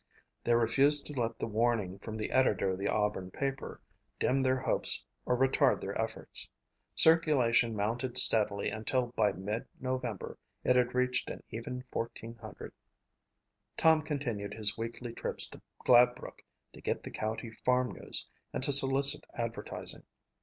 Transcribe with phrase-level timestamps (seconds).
[0.43, 3.79] They refused to let the warning from the editor of the Auburn paper
[4.17, 6.49] dim their hopes or retard their efforts.
[6.95, 12.73] Circulation mounted steadily until by mid November it had reached an even 1,400.
[13.77, 16.39] Tom continued his weekly trips to Gladbrook
[16.73, 20.01] to get the county farm news and to solicit advertising.